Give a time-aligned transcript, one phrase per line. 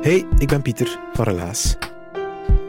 [0.00, 1.76] Hey, ik ben Pieter van Relaas.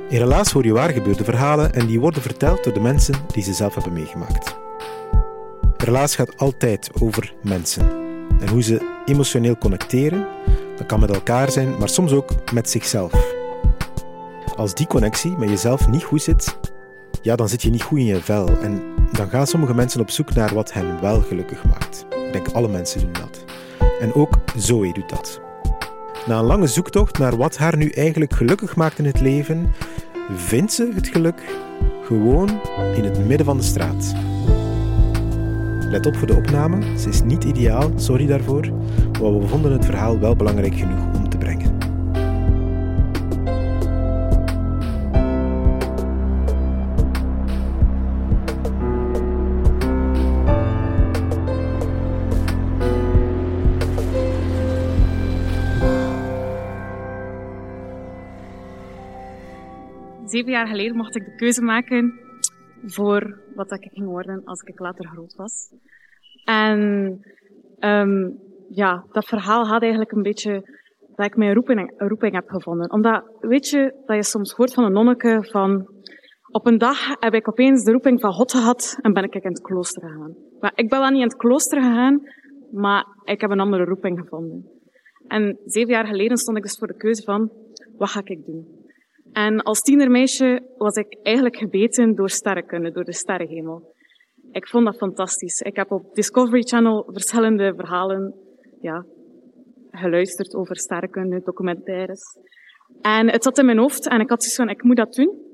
[0.09, 3.53] In Relaas hoor je waargebeurde verhalen en die worden verteld door de mensen die ze
[3.53, 4.55] zelf hebben meegemaakt.
[5.77, 7.91] Relaas gaat altijd over mensen
[8.39, 10.27] en hoe ze emotioneel connecteren.
[10.75, 13.33] Dat kan met elkaar zijn, maar soms ook met zichzelf.
[14.55, 16.57] Als die connectie met jezelf niet goed zit,
[17.21, 20.09] ja, dan zit je niet goed in je vel en dan gaan sommige mensen op
[20.09, 22.05] zoek naar wat hen wel gelukkig maakt.
[22.27, 23.43] Ik denk alle mensen doen dat.
[23.99, 25.50] En ook Zoe doet dat.
[26.27, 29.71] Na een lange zoektocht naar wat haar nu eigenlijk gelukkig maakt in het leven,
[30.35, 31.43] vindt ze het geluk
[32.03, 32.49] gewoon
[32.95, 34.13] in het midden van de straat.
[35.89, 38.69] Let op voor de opname, ze is niet ideaal, sorry daarvoor,
[39.21, 41.10] maar we vonden het verhaal wel belangrijk genoeg
[60.41, 62.19] Zeven jaar geleden mocht ik de keuze maken
[62.85, 65.73] voor wat ik ging worden als ik later groot was.
[66.45, 66.79] En
[67.79, 68.39] um,
[68.69, 70.79] ja, dat verhaal had eigenlijk een beetje
[71.15, 72.91] dat ik mijn roeping, roeping heb gevonden.
[72.91, 75.87] Omdat, weet je, dat je soms hoort van een nonneke van,
[76.51, 79.51] op een dag heb ik opeens de roeping van God gehad en ben ik in
[79.51, 80.35] het klooster gegaan.
[80.59, 82.21] Maar ik ben wel niet in het klooster gegaan,
[82.71, 84.65] maar ik heb een andere roeping gevonden.
[85.27, 87.51] En zeven jaar geleden stond ik dus voor de keuze van,
[87.97, 88.80] wat ga ik doen?
[89.33, 93.93] En als tienermeisje was ik eigenlijk gebeten door sterrenkunde, door de sterrenhemel.
[94.51, 95.61] Ik vond dat fantastisch.
[95.61, 98.35] Ik heb op Discovery Channel verschillende verhalen
[98.81, 99.05] ja,
[99.91, 102.37] geluisterd over sterrenkunde, documentaires.
[103.01, 105.49] En het zat in mijn hoofd en ik had zoiets van, ik moet dat doen.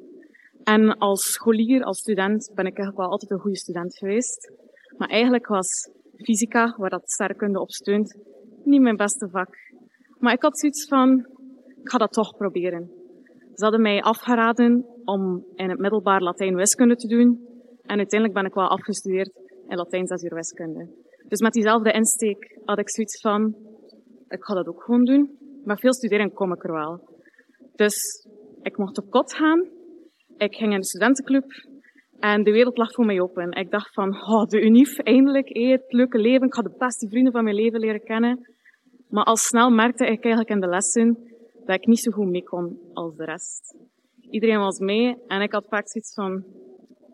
[0.64, 4.52] En als scholier, als student, ben ik eigenlijk wel altijd een goede student geweest.
[4.98, 8.18] Maar eigenlijk was fysica, waar dat sterrenkunde op steunt,
[8.64, 9.56] niet mijn beste vak.
[10.20, 11.20] Maar ik had zoiets van,
[11.84, 12.97] ik ga dat toch proberen.
[13.58, 17.48] Ze hadden mij afgeraden om in het middelbaar Latijn-wiskunde te doen.
[17.82, 19.32] En uiteindelijk ben ik wel afgestudeerd
[19.68, 20.90] in Latijn 6 uur wiskunde.
[21.28, 23.56] Dus met diezelfde insteek had ik zoiets van,
[24.28, 25.38] ik ga dat ook gewoon doen.
[25.64, 27.10] Maar veel studeren kom ik er wel.
[27.76, 28.28] Dus
[28.62, 29.68] ik mocht op kot gaan.
[30.38, 31.46] Ik ging in de studentenclub.
[32.20, 33.52] En de wereld lag voor mij open.
[33.52, 36.48] Ik dacht van, oh, de UNIF, eindelijk, eh, het leuke leven.
[36.48, 38.48] Ik ga de beste vrienden van mijn leven leren kennen.
[39.10, 41.36] Maar al snel merkte ik eigenlijk in de lessen
[41.68, 43.76] dat ik niet zo goed mee kon als de rest.
[44.30, 46.44] Iedereen was mee en ik had vaak zoiets van,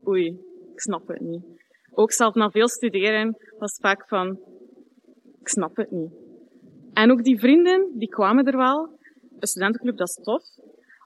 [0.07, 0.25] oei,
[0.71, 1.43] ik snap het niet.
[1.91, 4.39] Ook zelf na veel studeren was vaak van,
[5.39, 6.11] ik snap het niet.
[6.93, 8.99] En ook die vrienden, die kwamen er wel.
[9.39, 10.43] Een studentenclub, dat is tof.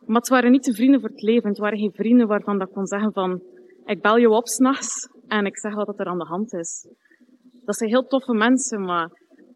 [0.05, 1.49] Maar het waren niet de vrienden voor het leven.
[1.49, 3.41] Het waren geen vrienden waarvan dat ik kon zeggen van,
[3.85, 6.87] ik bel je op s'nachts en ik zeg wat er aan de hand is.
[7.65, 9.11] Dat zijn heel toffe mensen, maar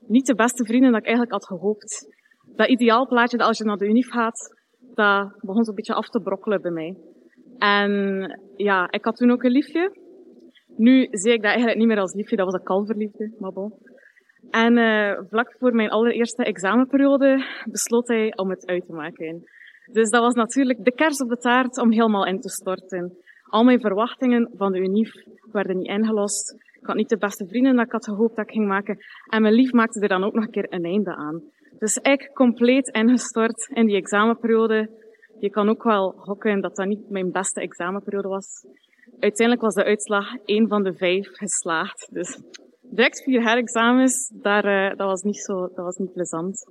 [0.07, 2.07] niet de beste vrienden dat ik eigenlijk had gehoopt
[2.55, 4.55] dat ideaalplaatje dat als je naar de Unie gaat,
[4.93, 6.97] dat begon zo'n beetje af te brokkelen bij mij.
[7.57, 7.91] En
[8.55, 9.99] ja, ik had toen ook een liefje.
[10.77, 13.73] Nu zie ik dat eigenlijk niet meer als liefje, dat was een kalverliefde, maar bon.
[14.49, 19.43] En uh, vlak voor mijn allereerste examenperiode besloot hij om het uit te maken.
[19.91, 23.17] Dus dat was natuurlijk de kers op de taart om helemaal in te storten.
[23.43, 25.13] Al mijn verwachtingen van de UNIF
[25.51, 26.53] werden niet ingelost.
[26.79, 28.97] Ik had niet de beste vrienden dat ik had gehoopt dat ik ging maken.
[29.29, 31.41] En mijn lief maakte er dan ook nog een keer een einde aan.
[31.81, 34.89] Dus ik compleet ingestort in die examenperiode.
[35.39, 38.65] Je kan ook wel hokken dat dat niet mijn beste examenperiode was.
[39.19, 42.07] Uiteindelijk was de uitslag één van de vijf geslaagd.
[42.11, 42.41] Dus
[42.81, 46.65] direct vier herexamens, daar, uh, dat was niet zo, dat was niet plezant.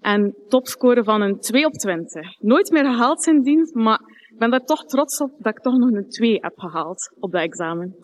[0.00, 2.40] En topscore van een 2 op 20.
[2.40, 4.00] Nooit meer gehaald sindsdien, maar
[4.30, 7.32] ik ben daar toch trots op dat ik toch nog een 2 heb gehaald op
[7.32, 7.96] dat examen.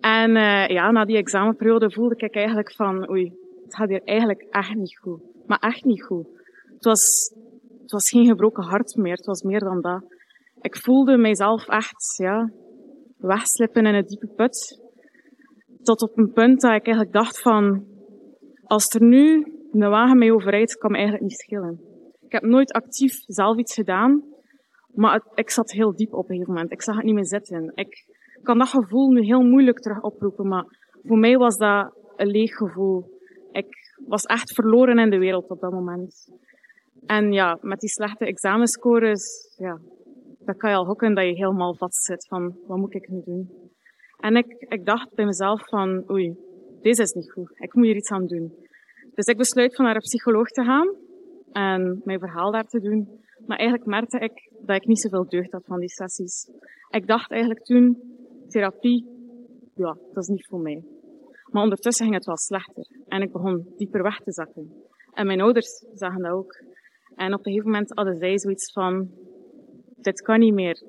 [0.00, 3.32] En uh, ja, na die examenperiode voelde ik eigenlijk van, oei,
[3.64, 6.26] het gaat hier eigenlijk echt niet goed maar echt niet goed.
[6.74, 7.34] Het was,
[7.82, 10.02] het was geen gebroken hart meer, het was meer dan dat.
[10.60, 12.50] Ik voelde mijzelf echt, ja,
[13.16, 14.80] wegslippen in een diepe put.
[15.82, 17.86] Tot op een punt dat ik eigenlijk dacht van,
[18.64, 21.80] als er nu een wagen mij overrijdt, kan me eigenlijk niet schelen.
[22.20, 24.22] Ik heb nooit actief zelf iets gedaan,
[24.94, 26.72] maar ik zat heel diep op een gegeven moment.
[26.72, 27.72] Ik zag het niet meer zitten.
[27.74, 28.06] Ik
[28.42, 30.64] kan dat gevoel nu heel moeilijk terug oproepen, maar
[31.02, 33.04] voor mij was dat een leeg gevoel.
[33.52, 36.28] Ik was echt verloren in de wereld op dat moment.
[37.06, 39.78] En ja, met die slechte examenscores, ja,
[40.38, 43.22] dan kan je al hokken dat je helemaal vast zit van, wat moet ik nu
[43.24, 43.50] doen?
[44.18, 46.36] En ik, ik dacht bij mezelf van, oei,
[46.82, 47.50] deze is niet goed.
[47.54, 48.52] Ik moet hier iets aan doen.
[49.14, 50.94] Dus ik besluit van naar een psycholoog te gaan
[51.52, 53.08] en mijn verhaal daar te doen.
[53.46, 56.50] Maar eigenlijk merkte ik dat ik niet zoveel deugd had van die sessies.
[56.90, 57.98] Ik dacht eigenlijk toen,
[58.48, 59.06] therapie,
[59.74, 60.82] ja, dat is niet voor mij.
[61.50, 62.86] Maar ondertussen ging het wel slechter.
[63.06, 64.72] En ik begon dieper weg te zakken.
[65.12, 66.62] En mijn ouders zagen dat ook.
[67.14, 69.10] En op een gegeven moment hadden zij zoiets van,
[69.96, 70.82] dit kan niet meer.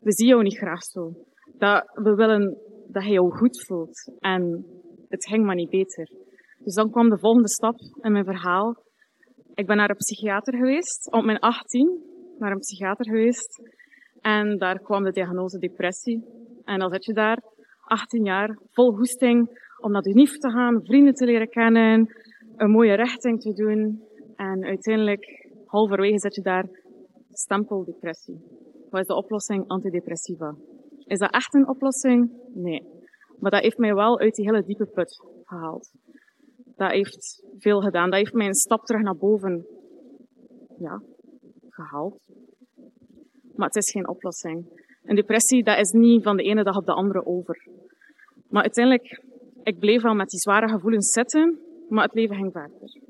[0.00, 1.12] We zien jou niet graag zo.
[1.58, 4.12] Dat, we willen dat je jou goed voelt.
[4.18, 4.66] En
[5.08, 6.10] het ging maar niet beter.
[6.58, 8.76] Dus dan kwam de volgende stap in mijn verhaal.
[9.54, 12.02] Ik ben naar een psychiater geweest, op mijn 18,
[12.38, 13.62] naar een psychiater geweest.
[14.20, 16.24] En daar kwam de diagnose depressie.
[16.64, 17.42] En dan zit je daar,
[17.80, 22.14] 18 jaar, vol hoesting, om naar de te gaan, vrienden te leren kennen,
[22.56, 24.02] een mooie richting te doen.
[24.36, 26.68] En uiteindelijk, halverwege zit je daar,
[27.32, 28.40] stempeldepressie.
[28.90, 29.64] Wat is de oplossing?
[29.66, 30.54] Antidepressiva.
[31.06, 32.30] Is dat echt een oplossing?
[32.54, 32.82] Nee.
[33.38, 35.92] Maar dat heeft mij wel uit die hele diepe put gehaald.
[36.76, 38.10] Dat heeft veel gedaan.
[38.10, 39.66] Dat heeft mij een stap terug naar boven
[40.78, 41.02] ja,
[41.68, 42.20] gehaald.
[43.54, 44.66] Maar het is geen oplossing.
[45.04, 47.68] Een depressie, dat is niet van de ene dag op de andere over.
[48.48, 49.22] Maar uiteindelijk
[49.62, 51.58] ik bleef wel met die zware gevoelens zitten,
[51.88, 53.00] maar het leven ging verder.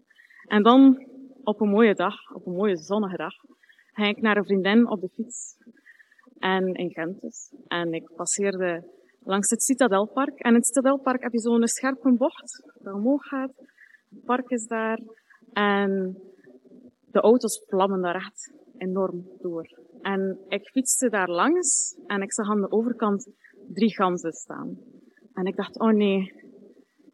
[0.46, 1.06] En dan,
[1.42, 3.34] op een mooie dag, op een mooie zonnige dag,
[3.92, 5.56] ging ik naar een vriendin op de fiets.
[6.38, 7.52] En in Gent dus.
[7.68, 8.84] En ik passeerde
[9.22, 10.38] langs het Citadelpark.
[10.38, 13.52] En in het Citadelpark heb je zo'n scherpe bocht dat omhoog gaat.
[14.10, 15.00] Het park is daar.
[15.52, 16.18] En
[17.10, 19.78] de auto's vlammen daar echt enorm door.
[20.02, 23.28] En ik fietste daar langs en ik zag aan de overkant
[23.68, 24.78] drie ganzen staan.
[25.40, 26.32] En ik dacht, oh nee,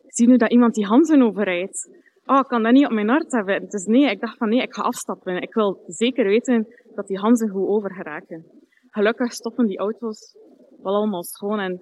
[0.06, 1.90] zie nu dat iemand die Hansen overrijdt.
[2.24, 3.68] Oh, ik kan dat niet op mijn hart hebben.
[3.68, 5.42] Dus nee, ik dacht van nee, ik ga afstappen.
[5.42, 8.44] Ik wil zeker weten dat die Hansen goed overgeraken.
[8.90, 10.36] Gelukkig stoppen die auto's
[10.82, 11.80] wel allemaal schoon en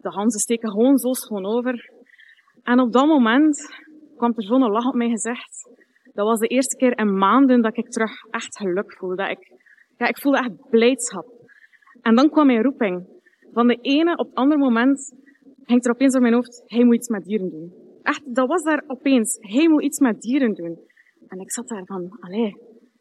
[0.00, 1.92] de Hansen steken gewoon zo schoon over.
[2.62, 3.58] En op dat moment
[4.16, 5.70] kwam er zo'n lach op mij gezegd.
[6.12, 9.16] Dat was de eerste keer in maanden dat ik terug echt geluk voelde.
[9.16, 9.52] Dat ik,
[9.96, 11.26] ja, ik voelde echt blijdschap.
[12.02, 13.18] En dan kwam mijn roeping.
[13.52, 15.12] Van de ene op het andere moment
[15.70, 17.72] hangt er opeens op mijn hoofd, hij moet iets met dieren doen.
[18.02, 19.38] Echt, dat was daar opeens.
[19.40, 20.78] Hij moet iets met dieren doen.
[21.26, 22.56] En ik zat daar van, allee,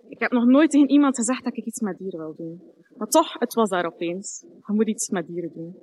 [0.10, 2.62] ik heb nog nooit tegen iemand gezegd dat ik iets met dieren wil doen.
[2.98, 4.46] Maar toch, het was daar opeens.
[4.68, 5.76] Je moet iets met dieren doen.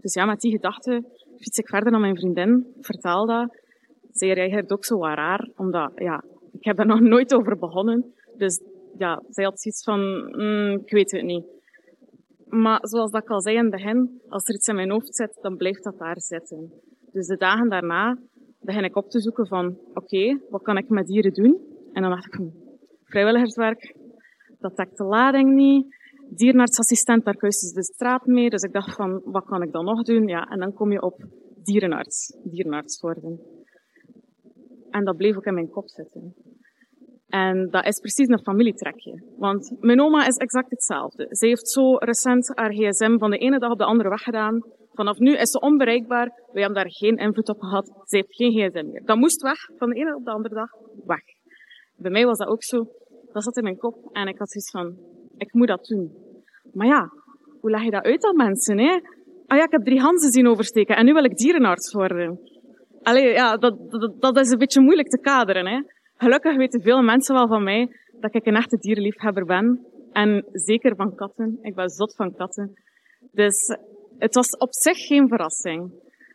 [0.00, 1.04] Dus ja, met die gedachte
[1.36, 3.56] fiets ik verder naar mijn vriendin, vertel dat.
[4.12, 8.14] Zij reageert ook zo raar, omdat, ja, ik heb er nog nooit over begonnen.
[8.36, 8.60] Dus
[8.98, 10.00] ja, zij had zoiets van,
[10.36, 11.44] mm, ik weet het niet.
[12.48, 15.16] Maar zoals dat ik al zei in het begin, als er iets in mijn hoofd
[15.16, 16.72] zit, dan blijft dat daar zitten.
[17.12, 18.18] Dus de dagen daarna
[18.60, 21.58] begin ik op te zoeken van, oké, wat kan ik met dieren doen?
[21.92, 22.48] En dan dacht ik, hm,
[23.04, 23.96] vrijwilligerswerk,
[24.58, 25.96] dat dekt de lading niet.
[26.30, 28.50] Dierenartsassistent, daar kruist de straat mee.
[28.50, 30.26] Dus ik dacht van, wat kan ik dan nog doen?
[30.26, 31.24] Ja, en dan kom je op
[31.62, 33.40] dierenarts, dierenarts worden.
[34.90, 36.34] En dat bleef ook in mijn kop zitten.
[37.28, 39.22] En dat is precies een familietrekje.
[39.36, 41.26] Want mijn oma is exact hetzelfde.
[41.30, 44.62] Ze heeft zo recent haar gsm van de ene dag op de andere weggedaan.
[44.92, 46.26] Vanaf nu is ze onbereikbaar.
[46.26, 47.86] Wij hebben daar geen invloed op gehad.
[48.04, 49.02] Ze heeft geen gsm meer.
[49.04, 49.58] Dat moest weg.
[49.76, 50.70] Van de ene op de andere dag
[51.06, 51.22] weg.
[51.96, 52.86] Bij mij was dat ook zo.
[53.32, 54.08] Dat zat in mijn kop.
[54.12, 54.96] En ik had zoiets van,
[55.36, 56.12] ik moet dat doen.
[56.72, 57.10] Maar ja,
[57.60, 59.00] hoe leg je dat uit aan mensen, hè?
[59.46, 62.40] Ah ja, ik heb drie Hansen zien oversteken en nu wil ik dierenarts worden.
[63.02, 65.80] Allee, ja, dat, dat, dat is een beetje moeilijk te kaderen, hè?
[66.20, 69.86] Gelukkig weten veel mensen wel van mij dat ik een echte dierenliefhebber ben.
[70.12, 71.58] En zeker van katten.
[71.62, 72.72] Ik ben zot van katten.
[73.32, 73.76] Dus
[74.18, 75.92] het was op zich geen verrassing.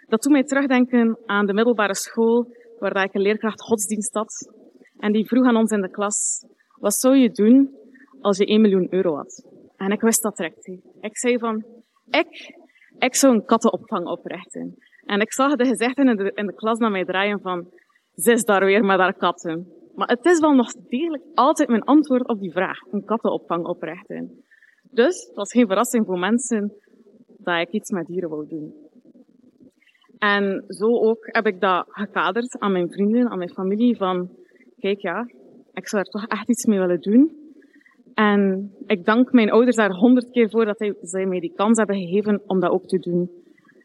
[0.07, 2.47] Dat doet mij terugdenken aan de middelbare school,
[2.79, 4.51] waar ik een leerkracht godsdienst had.
[4.97, 6.45] En die vroeg aan ons in de klas,
[6.79, 7.75] wat zou je doen
[8.21, 9.45] als je 1 miljoen euro had?
[9.77, 10.67] En ik wist dat direct.
[11.01, 11.65] Ik zei van,
[12.09, 12.57] ik,
[12.99, 14.75] ik zou een kattenopvang oprichten.
[15.05, 17.67] En ik zag de gezichten in de, in de klas naar mij draaien van,
[18.15, 19.67] ze is daar weer met haar katten.
[19.95, 22.79] Maar het is wel nog degelijk altijd mijn antwoord op die vraag.
[22.91, 24.43] Een kattenopvang oprichten.
[24.91, 26.73] Dus het was geen verrassing voor mensen
[27.37, 28.73] dat ik iets met dieren wou doen.
[30.17, 34.29] En zo ook heb ik dat gekaderd aan mijn vrienden, aan mijn familie van,
[34.79, 35.27] kijk ja,
[35.73, 37.41] ik zou er toch echt iets mee willen doen.
[38.13, 41.95] En ik dank mijn ouders daar honderd keer voor dat zij mij die kans hebben
[41.95, 43.31] gegeven om dat ook te doen.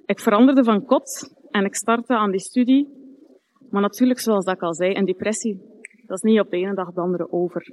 [0.06, 2.97] Ik veranderde van kot en ik startte aan die studie
[3.70, 5.60] maar natuurlijk, zoals dat ik al zei, een depressie,
[6.06, 7.72] dat is niet op de ene dag de andere over.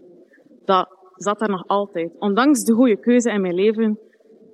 [0.66, 2.16] Dat zat er nog altijd.
[2.20, 4.00] Ondanks de goede keuze in mijn leven,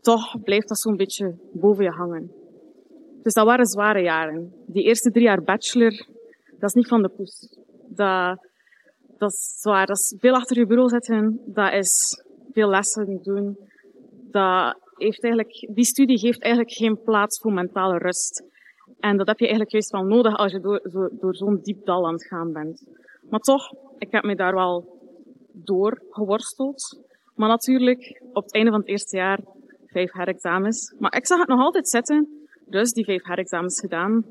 [0.02, 2.32] toch blijft dat zo'n beetje boven je hangen.
[3.24, 4.54] Dus dat waren zware jaren.
[4.68, 6.08] Die eerste drie jaar bachelor,
[6.60, 7.58] dat is niet van de poes.
[7.88, 8.48] Dat,
[9.18, 9.86] dat is zwaar.
[9.86, 11.42] Dat is veel achter je bureau zitten.
[11.46, 13.58] Dat is veel lessen doen.
[14.32, 18.44] Dat heeft eigenlijk, die studie geeft eigenlijk geen plaats voor mentale rust.
[19.02, 22.06] En dat heb je eigenlijk juist wel nodig als je door, door zo'n diep dal
[22.06, 22.88] aan het gaan bent.
[23.30, 25.00] Maar toch, ik heb me daar wel
[25.52, 27.00] door geworsteld.
[27.36, 29.40] Maar natuurlijk, op het einde van het eerste jaar,
[29.86, 30.96] vijf herexamens.
[31.00, 32.48] Maar ik zag het nog altijd zitten.
[32.66, 34.26] Dus die vijf herexamens gedaan.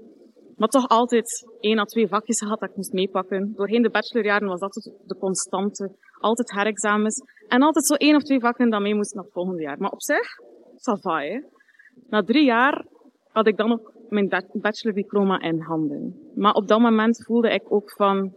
[0.56, 3.52] Maar toch altijd één à twee vakjes gehad dat ik moest meepakken.
[3.54, 5.90] Doorheen de bachelorjaren was dat de constante.
[6.18, 7.22] Altijd herexamens.
[7.48, 9.78] En altijd zo één of twee vakken dat mee moest naar het volgende jaar.
[9.78, 10.38] Maar op zich,
[10.74, 11.40] ça va, hè.
[12.08, 12.86] Na drie jaar
[13.32, 16.30] had ik dan ook mijn bachelordiploma in handen.
[16.34, 18.32] Maar op dat moment voelde ik ook van,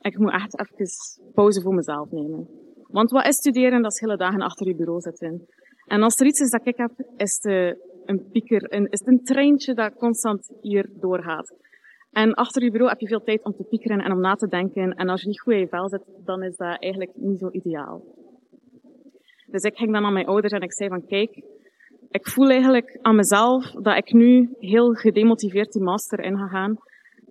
[0.00, 0.86] ik moet echt even
[1.34, 2.48] pauze voor mezelf nemen.
[2.86, 3.82] Want wat is studeren?
[3.82, 5.46] Dat is hele dagen achter je bureau zitten.
[5.86, 9.08] En als er iets is dat ik heb, is het een pieker, een, is het
[9.08, 11.54] een treintje dat constant hier doorgaat.
[12.12, 14.48] En achter je bureau heb je veel tijd om te piekeren en om na te
[14.48, 14.94] denken.
[14.94, 17.48] En als je niet goed in je vel zit, dan is dat eigenlijk niet zo
[17.50, 18.02] ideaal.
[19.46, 21.42] Dus ik ging dan aan mijn ouders en ik zei van, kijk,
[22.12, 26.76] ik voel eigenlijk aan mezelf dat ik nu heel gedemotiveerd die master in ga gaan.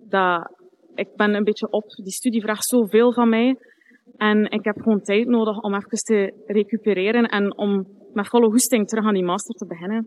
[0.08, 0.50] Dat
[0.94, 3.56] ik ben een beetje op, die studie vraagt zoveel van mij.
[4.16, 8.88] En ik heb gewoon tijd nodig om even te recupereren en om met volle hoesting
[8.88, 10.06] terug aan die master te beginnen.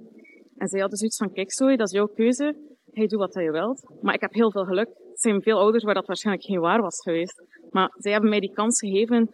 [0.57, 2.55] En zij hadden zoiets van, kijk Zoe, dat is jouw keuze.
[2.91, 3.89] Hij doet wat je wilt.
[4.01, 4.87] Maar ik heb heel veel geluk.
[4.87, 7.43] Het zijn veel ouders waar dat waarschijnlijk geen waar was geweest.
[7.71, 9.29] Maar zij hebben mij die kans gegeven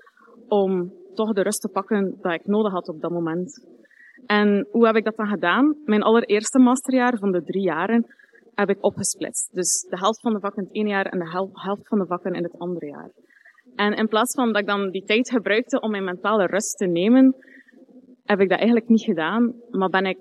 [0.48, 3.66] om toch de rust te pakken dat ik nodig had op dat moment.
[4.26, 5.76] En hoe heb ik dat dan gedaan?
[5.86, 8.06] Mijn allereerste masterjaar van de drie jaren
[8.56, 9.50] heb ik opgesplitst.
[9.54, 12.06] Dus de helft van de vakken in het ene jaar en de helft van de
[12.06, 13.12] vakken in het andere jaar.
[13.76, 16.86] En in plaats van dat ik dan die tijd gebruikte om mijn mentale rust te
[16.86, 17.36] nemen,
[18.24, 20.20] heb ik dat eigenlijk niet gedaan, maar ben ik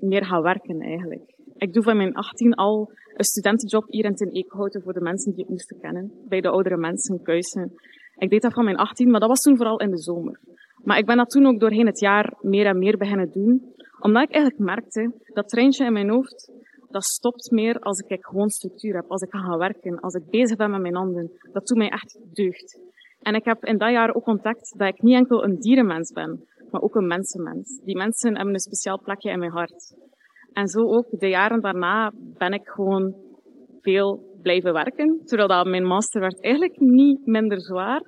[0.00, 1.34] meer gaan werken eigenlijk.
[1.56, 5.32] Ik doe van mijn 18 al een studentenjob hier in Ten Eekhouten voor de mensen
[5.32, 6.12] die het moesten kennen.
[6.28, 7.72] Bij de oudere mensen, Kuisen.
[8.16, 10.40] Ik deed dat van mijn 18, maar dat was toen vooral in de zomer.
[10.84, 13.74] Maar ik ben dat toen ook doorheen het jaar meer en meer beginnen doen.
[14.00, 16.52] Omdat ik eigenlijk merkte, dat treintje in mijn hoofd,
[16.90, 19.04] dat stopt meer als ik gewoon structuur heb.
[19.10, 21.30] Als ik ga gaan werken, als ik bezig ben met mijn handen.
[21.52, 22.80] Dat doet mij echt deugd.
[23.22, 26.44] En ik heb in dat jaar ook contact dat ik niet enkel een dierenmens ben,
[26.70, 27.80] maar ook een mensenmens.
[27.84, 29.94] Die mensen hebben een speciaal plekje in mijn hart.
[30.52, 33.14] En zo ook de jaren daarna ben ik gewoon
[33.80, 38.02] veel blijven werken, terwijl dat mijn master werd eigenlijk niet minder zwaar.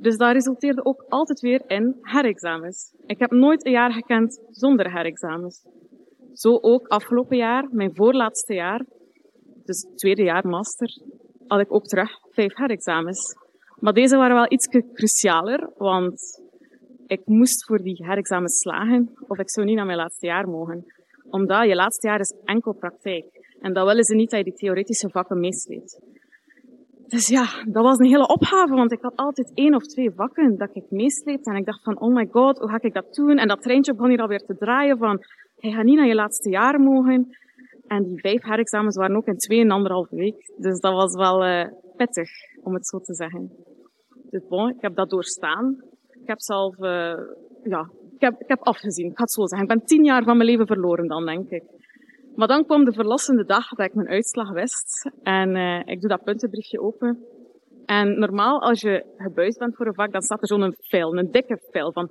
[0.00, 2.94] Dus dat resulteerde ook altijd weer in herexamens.
[3.06, 5.64] Ik heb nooit een jaar gekend zonder herexamens.
[6.32, 8.84] Zo ook afgelopen jaar, mijn voorlaatste jaar,
[9.64, 10.88] dus tweede jaar master,
[11.46, 13.36] had ik ook terug vijf herexamens.
[13.80, 16.42] Maar deze waren wel iets crucialer, want
[17.06, 20.84] ik moest voor die herexamens slagen of ik zou niet naar mijn laatste jaar mogen.
[21.30, 23.24] Omdat je laatste jaar is enkel praktijk.
[23.60, 26.00] En dat willen ze niet dat je die theoretische vakken meesleept.
[27.08, 30.58] Dus ja, dat was een hele opgave, want ik had altijd één of twee vakken
[30.58, 31.50] dat ik meesleepte.
[31.50, 33.38] En ik dacht van, oh my god, hoe ga ik dat doen?
[33.38, 35.24] En dat treintje begon hier alweer te draaien van,
[35.56, 37.36] je gaat niet naar je laatste jaar mogen.
[37.86, 40.52] En die vijf herexamens waren ook in twee en anderhalve week.
[40.56, 41.64] Dus dat was wel uh,
[41.96, 42.30] pittig,
[42.62, 43.52] om het zo te zeggen.
[44.30, 45.76] Dus bon, ik heb dat doorstaan.
[46.10, 47.18] Ik heb zelf, uh,
[47.62, 49.10] ja, ik heb, ik heb afgezien.
[49.10, 49.68] Ik ga het zo zeggen.
[49.68, 51.62] Ik ben tien jaar van mijn leven verloren dan, denk ik.
[52.38, 55.10] Maar dan kwam de verlossende dag dat ik mijn uitslag wist.
[55.22, 57.24] En uh, ik doe dat puntenbriefje open.
[57.86, 61.30] En normaal, als je gebuisd bent voor een vak, dan staat er zo'n file, een
[61.30, 62.10] dikke file van,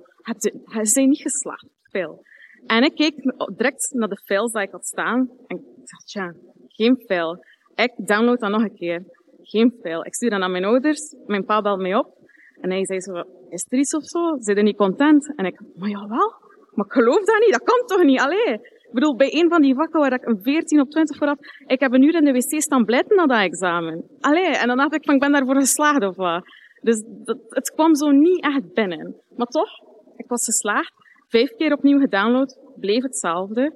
[0.64, 2.26] hij zijn niet geslaagd, file.
[2.66, 3.14] En ik keek
[3.56, 5.30] direct naar de files die ik had staan.
[5.46, 6.34] En ik dacht, tja,
[6.66, 7.46] geen file.
[7.74, 9.04] Ik download dat nog een keer.
[9.42, 10.04] Geen file.
[10.04, 11.14] Ik stuur dat naar mijn ouders.
[11.26, 12.16] Mijn pa belt mij op.
[12.60, 14.36] En hij zei zo, is er iets of zo?
[14.38, 15.32] Zijn er niet content?
[15.36, 16.34] En ik, maar jawel.
[16.74, 17.52] Maar ik geloof dat niet.
[17.52, 18.20] Dat kan toch niet?
[18.20, 18.60] Allee.
[18.88, 21.38] Ik bedoel, bij een van die vakken waar ik een 14 op 20 voor had,
[21.66, 24.04] ik heb een uur in de wc staan blijten na dat examen.
[24.20, 24.56] Allee.
[24.56, 26.42] En dan dacht ik van, ik ben daarvoor geslaagd of wat.
[26.80, 29.14] Dus dat, het kwam zo niet echt binnen.
[29.36, 29.70] Maar toch,
[30.16, 30.92] ik was geslaagd.
[31.28, 33.72] Vijf keer opnieuw gedownload, bleef hetzelfde.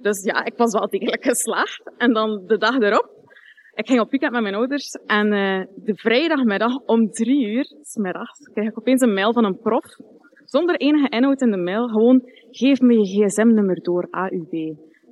[0.00, 1.82] Dus ja, ik was wel degelijk geslaagd.
[1.96, 3.18] En dan de dag erop,
[3.74, 8.50] ik ging op weekend met mijn ouders en uh, de vrijdagmiddag om drie uur, smiddags,
[8.52, 9.96] krijg ik opeens een mail van een prof.
[10.48, 14.52] Zonder enige inhoud in de mail, gewoon, geef me je gsm-nummer door, AUB.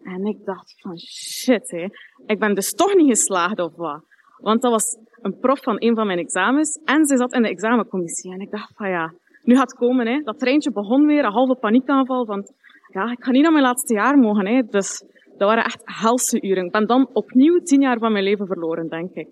[0.03, 1.87] En ik dacht van, shit hé,
[2.27, 4.05] ik ben dus toch niet geslaagd of wat.
[4.37, 7.49] Want dat was een prof van een van mijn examens en ze zat in de
[7.49, 8.33] examencommissie.
[8.33, 9.13] En ik dacht van ja,
[9.43, 10.21] nu gaat het komen, hè.
[10.21, 12.47] Dat treintje begon weer, een halve paniekaanval van,
[12.93, 14.63] ja, ik ga niet naar mijn laatste jaar mogen, hè.
[14.63, 15.05] Dus
[15.37, 16.65] dat waren echt helse uren.
[16.65, 19.29] Ik ben dan opnieuw tien jaar van mijn leven verloren, denk ik.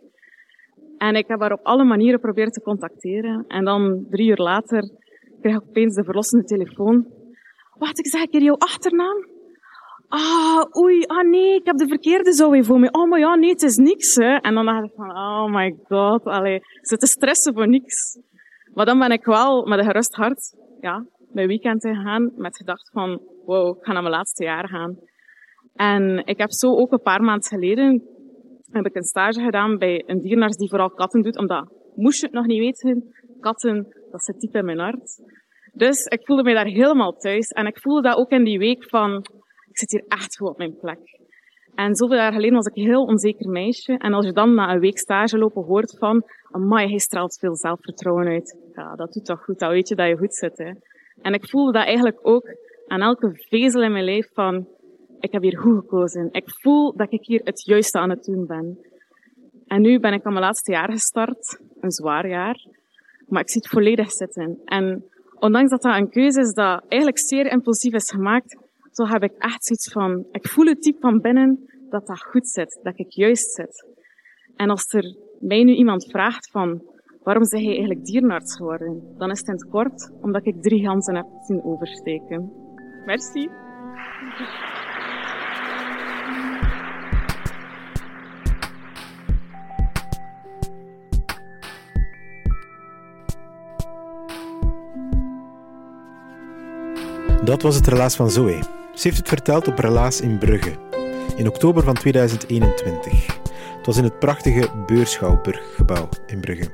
[0.99, 3.45] En ik heb haar op alle manieren proberen te contacteren.
[3.49, 4.91] En dan drie uur later
[5.45, 7.07] ik opeens de verlossende telefoon.
[7.79, 9.33] Wacht, ik zeg een keer jouw achternaam.
[10.09, 12.91] ah, oei, ah nee, ik heb de verkeerde zo voor me.
[12.91, 14.35] Oh, maar ja, nee, het is niks, hè.
[14.35, 18.19] En dan dacht ik van, oh my god, allee, ze stressen voor niks.
[18.75, 22.91] Maar dan ben ik wel met een gerust hart, ja, mijn weekend gegaan met gedacht
[22.93, 24.99] van, wow, ik ga naar mijn laatste jaar gaan.
[25.75, 28.03] En ik heb zo ook een paar maanden geleden
[28.71, 32.27] heb ik een stage gedaan bij een dierenarts die vooral katten doet, omdat, moest je
[32.27, 35.21] het nog niet weten, katten, dat zit diep in mijn hart.
[35.73, 37.49] Dus ik voelde mij daar helemaal thuis.
[37.49, 39.17] En ik voelde dat ook in die week van,
[39.71, 41.19] ik zit hier echt goed op mijn plek.
[41.75, 43.99] En zoveel jaar geleden was ik een heel onzeker meisje.
[43.99, 47.57] En als je dan na een week stage lopen hoort van, amai, hij straalt veel
[47.57, 48.59] zelfvertrouwen uit.
[48.75, 50.59] Ja, dat doet toch goed, dan weet je dat je goed zit.
[50.59, 50.73] Hè.
[51.23, 52.57] En ik voelde dat eigenlijk ook
[52.87, 54.69] aan elke vezel in mijn lijf van,
[55.21, 56.29] ik heb hier goed gekozen.
[56.33, 58.79] Ik voel dat ik hier het juiste aan het doen ben.
[59.67, 62.83] En nu ben ik aan mijn laatste jaar gestart, een zwaar jaar.
[63.29, 64.61] Maar ik zie het volledig zitten.
[64.65, 65.05] En
[65.39, 68.57] ondanks dat dat een keuze is dat eigenlijk zeer impulsief is gemaakt,
[68.93, 72.49] zo heb ik echt zoiets van, ik voel het diep van binnen dat dat goed
[72.49, 73.87] zit, dat ik juist zit.
[74.57, 76.83] En als er mij nu iemand vraagt van,
[77.23, 79.15] waarom zeg je eigenlijk dierenarts geworden?
[79.19, 82.53] Dan is het in het kort omdat ik drie ganzen heb zien oversteken.
[83.07, 83.49] Merci.
[97.45, 98.59] Dat was het relaas van Zoe.
[98.95, 100.73] Ze heeft het verteld op Relaas in Brugge,
[101.37, 103.27] in oktober van 2021.
[103.77, 106.69] Het was in het prachtige Beurschouwburggebouw in Brugge.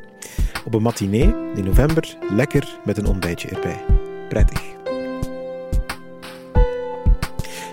[0.65, 3.85] Op een matinee in november, lekker met een ontbijtje erbij.
[4.29, 4.63] Prettig.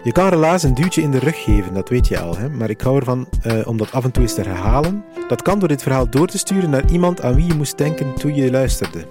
[0.04, 2.38] Je kan relaas een duwtje in de rug geven, dat weet je al.
[2.38, 2.50] Hè?
[2.50, 5.04] Maar ik hou ervan uh, om dat af en toe eens te herhalen.
[5.28, 8.14] Dat kan door dit verhaal door te sturen naar iemand aan wie je moest denken
[8.14, 9.06] toen je luisterde.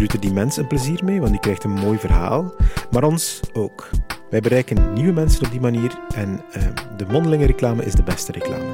[0.00, 2.54] Doet er die mensen een plezier mee, want die krijgt een mooi verhaal.
[2.90, 3.90] Maar ons ook.
[4.30, 6.62] Wij bereiken nieuwe mensen op die manier en uh,
[6.96, 8.64] de mondelinge reclame is de beste reclame.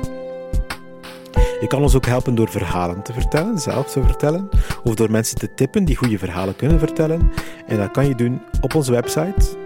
[1.61, 4.49] Je kan ons ook helpen door verhalen te vertellen, zelf te vertellen,
[4.85, 7.31] of door mensen te tippen die goede verhalen kunnen vertellen.
[7.67, 9.57] En dat kan je doen op onze website,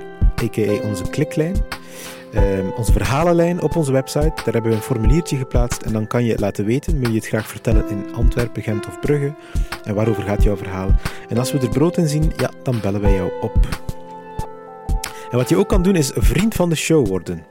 [0.42, 0.88] a.k.a.
[0.88, 1.56] onze kliklijn.
[2.32, 4.32] Uh, onze verhalenlijn op onze website.
[4.44, 7.26] Daar hebben we een formuliertje geplaatst en dan kan je laten weten, wil je het
[7.26, 9.34] graag vertellen in Antwerpen, Gent of Brugge
[9.84, 10.90] en waarover gaat jouw verhaal.
[11.28, 13.58] En als we er brood in zien, ja, dan bellen wij jou op.
[15.30, 17.44] En wat je ook kan doen is vriend van de show worden.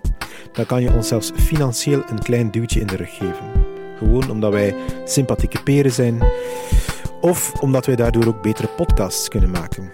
[0.51, 3.67] Dan kan je ons zelfs financieel een klein duwtje in de rug geven.
[3.97, 6.21] Gewoon omdat wij sympathieke peren zijn
[7.21, 9.91] of omdat wij daardoor ook betere podcasts kunnen maken.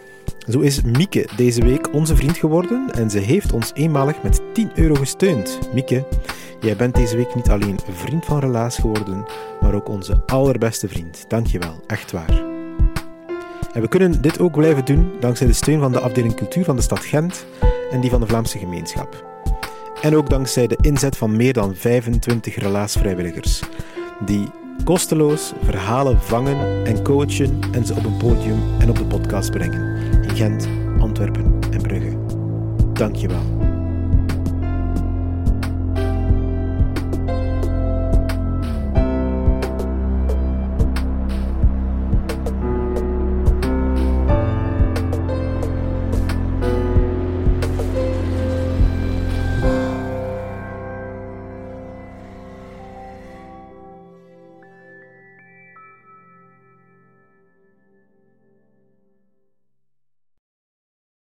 [0.49, 4.71] Zo is Mieke deze week onze vriend geworden en ze heeft ons eenmalig met 10
[4.75, 5.59] euro gesteund.
[5.73, 6.07] Mieke,
[6.59, 9.25] jij bent deze week niet alleen vriend van Relaas geworden,
[9.61, 11.25] maar ook onze allerbeste vriend.
[11.27, 12.43] Dankjewel, echt waar.
[13.73, 16.75] En we kunnen dit ook blijven doen dankzij de steun van de afdeling cultuur van
[16.75, 17.45] de stad Gent
[17.91, 19.25] en die van de Vlaamse gemeenschap.
[20.01, 23.61] En ook dankzij de inzet van meer dan 25 relaasvrijwilligers,
[24.25, 24.47] die
[24.83, 29.94] kosteloos verhalen vangen en coachen en ze op een podium en op de podcast brengen.
[30.35, 30.67] Gent,
[30.99, 32.17] Antwerpen en Brugge.
[32.93, 33.54] Dank je wel.